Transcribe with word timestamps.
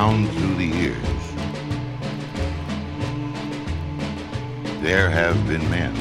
down 0.00 0.26
through 0.28 0.54
the 0.54 0.64
years, 0.64 1.24
there 4.80 5.10
have 5.10 5.36
been 5.46 5.60
men, 5.68 5.92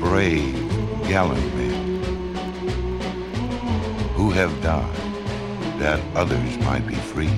brave, 0.00 0.56
gallant 1.06 1.54
men, 1.54 2.02
who 4.14 4.30
have 4.30 4.50
died 4.62 4.96
that 5.78 6.00
others 6.16 6.56
might 6.60 6.86
be 6.86 6.94
free. 6.94 7.28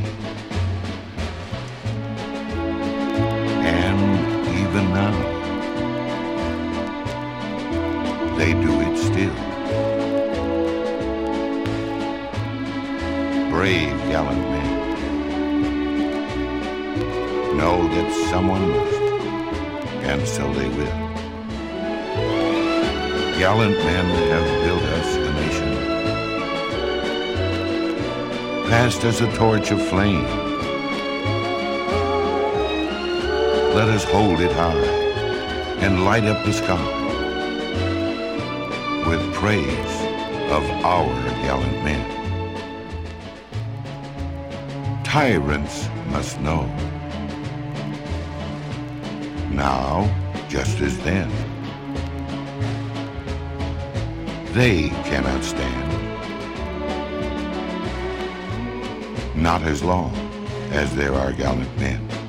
Gallant 14.10 14.45
men 14.50 14.70
know 17.56 17.77
that 17.95 18.10
someone 18.28 18.69
must, 18.69 19.00
and 20.10 20.27
so 20.27 20.52
they 20.55 20.69
will. 20.70 20.98
Gallant 23.38 23.78
men 23.78 24.06
have 24.34 24.48
built 24.64 24.83
us 24.98 25.14
a 25.14 25.33
nation, 25.45 25.70
passed 28.69 29.05
us 29.05 29.20
a 29.20 29.33
torch 29.36 29.70
of 29.70 29.80
flame. 29.80 30.24
Let 33.78 33.88
us 33.91 34.03
hold 34.03 34.41
it 34.41 34.50
high 34.50 34.86
and 35.84 36.05
light 36.05 36.25
up 36.25 36.44
the 36.44 36.53
sky 36.53 36.97
with 39.08 39.22
praise 39.34 39.94
of 40.50 40.64
our 40.84 41.06
gallant 41.44 41.84
men. 41.84 42.19
Tyrants 45.11 45.89
must 46.12 46.41
know 46.41 46.66
now 49.50 50.06
just 50.48 50.80
as 50.80 50.97
then. 51.00 51.28
They 54.53 54.91
cannot 55.11 55.42
stand. 55.42 55.91
Not 59.34 59.62
as 59.62 59.83
long 59.83 60.14
as 60.70 60.94
there 60.94 61.14
are 61.14 61.33
gallant 61.33 61.77
men. 61.81 62.19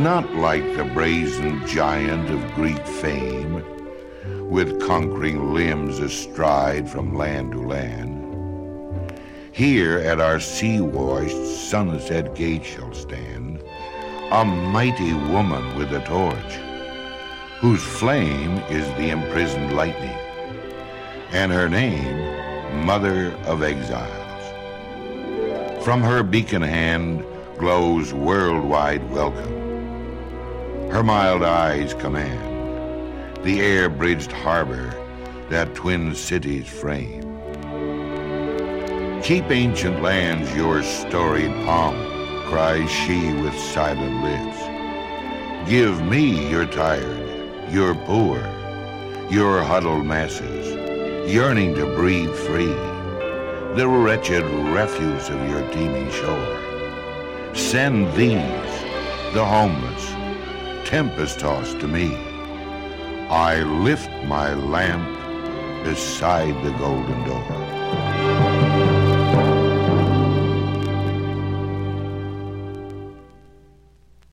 Not 0.00 0.34
like 0.34 0.64
the 0.78 0.84
brazen 0.94 1.60
giant 1.66 2.30
of 2.30 2.54
Greek 2.54 2.86
fame, 2.86 3.62
with 4.48 4.80
conquering 4.80 5.52
limbs 5.52 5.98
astride 5.98 6.88
from 6.88 7.18
land 7.18 7.52
to 7.52 7.60
land. 7.60 9.12
Here 9.52 9.98
at 9.98 10.18
our 10.18 10.40
sea-washed 10.40 11.68
sunset 11.68 12.34
gate 12.34 12.64
shall 12.64 12.94
stand 12.94 13.62
a 14.30 14.42
mighty 14.42 15.12
woman 15.12 15.76
with 15.76 15.92
a 15.92 16.00
torch, 16.06 16.54
whose 17.60 17.82
flame 17.82 18.56
is 18.70 18.86
the 18.96 19.10
imprisoned 19.10 19.76
lightning, 19.76 20.16
and 21.30 21.52
her 21.52 21.68
name, 21.68 22.86
Mother 22.86 23.32
of 23.44 23.62
Exiles. 23.62 24.54
From 25.84 26.00
her 26.00 26.22
beacon 26.22 26.62
hand 26.62 27.22
glows 27.58 28.14
worldwide 28.14 29.10
welcome. 29.10 29.69
Her 30.90 31.04
mild 31.04 31.44
eyes 31.44 31.94
command 31.94 33.44
the 33.44 33.60
air-bridged 33.60 34.32
harbor 34.32 34.92
that 35.48 35.74
twin 35.74 36.14
cities 36.14 36.68
frame. 36.68 37.22
Keep 39.22 39.50
ancient 39.50 40.02
lands 40.02 40.54
your 40.54 40.82
storied 40.82 41.52
pomp, 41.64 41.96
cries 42.46 42.90
she 42.90 43.32
with 43.34 43.56
silent 43.56 44.22
lips. 44.24 45.70
Give 45.70 46.02
me 46.02 46.50
your 46.50 46.66
tired, 46.66 47.72
your 47.72 47.94
poor, 47.94 48.38
your 49.30 49.62
huddled 49.62 50.04
masses, 50.04 50.66
yearning 51.32 51.76
to 51.76 51.86
breathe 51.94 52.34
free, 52.34 52.74
the 53.76 53.86
wretched 53.88 54.42
refuse 54.74 55.28
of 55.28 55.48
your 55.48 55.66
teeming 55.70 56.10
shore. 56.10 57.54
Send 57.54 58.12
these, 58.14 58.82
the 59.34 59.44
homeless, 59.44 60.09
tempest 60.90 61.38
tossed 61.38 61.78
to 61.78 61.86
me. 61.86 62.16
I 63.28 63.62
lift 63.62 64.10
my 64.24 64.54
lamp 64.54 65.06
beside 65.84 66.52
the 66.64 66.72
golden 66.78 67.24
door. 67.24 67.59